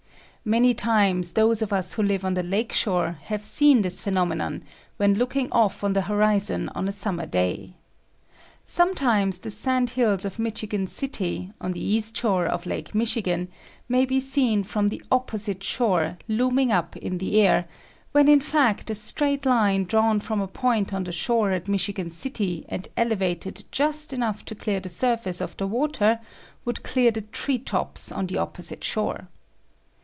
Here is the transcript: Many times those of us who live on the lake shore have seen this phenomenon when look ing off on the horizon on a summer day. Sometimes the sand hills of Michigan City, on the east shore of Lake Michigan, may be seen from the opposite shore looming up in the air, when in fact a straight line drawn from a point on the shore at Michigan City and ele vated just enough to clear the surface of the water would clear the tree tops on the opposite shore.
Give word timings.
Many 0.43 0.73
times 0.73 1.33
those 1.33 1.61
of 1.61 1.71
us 1.71 1.93
who 1.93 2.01
live 2.01 2.25
on 2.25 2.33
the 2.33 2.41
lake 2.41 2.73
shore 2.73 3.19
have 3.25 3.43
seen 3.45 3.83
this 3.83 3.99
phenomenon 3.99 4.63
when 4.97 5.13
look 5.13 5.35
ing 5.35 5.51
off 5.51 5.83
on 5.83 5.93
the 5.93 6.01
horizon 6.01 6.67
on 6.69 6.87
a 6.87 6.91
summer 6.91 7.27
day. 7.27 7.75
Sometimes 8.65 9.37
the 9.37 9.51
sand 9.51 9.91
hills 9.91 10.25
of 10.25 10.39
Michigan 10.39 10.87
City, 10.87 11.51
on 11.61 11.73
the 11.73 11.79
east 11.85 12.17
shore 12.17 12.47
of 12.47 12.65
Lake 12.65 12.95
Michigan, 12.95 13.49
may 13.87 14.03
be 14.03 14.19
seen 14.19 14.63
from 14.63 14.89
the 14.89 15.03
opposite 15.11 15.63
shore 15.63 16.17
looming 16.27 16.71
up 16.71 16.97
in 16.97 17.19
the 17.19 17.39
air, 17.39 17.67
when 18.11 18.27
in 18.27 18.39
fact 18.39 18.89
a 18.89 18.95
straight 18.95 19.45
line 19.45 19.83
drawn 19.83 20.19
from 20.19 20.41
a 20.41 20.47
point 20.47 20.91
on 20.91 21.03
the 21.03 21.11
shore 21.11 21.51
at 21.51 21.67
Michigan 21.67 22.09
City 22.09 22.65
and 22.67 22.87
ele 22.97 23.13
vated 23.15 23.63
just 23.71 24.11
enough 24.11 24.43
to 24.45 24.55
clear 24.55 24.79
the 24.79 24.89
surface 24.89 25.39
of 25.39 25.55
the 25.57 25.67
water 25.67 26.19
would 26.65 26.81
clear 26.81 27.11
the 27.11 27.21
tree 27.21 27.59
tops 27.59 28.11
on 28.11 28.25
the 28.25 28.39
opposite 28.39 28.83
shore. 28.83 29.27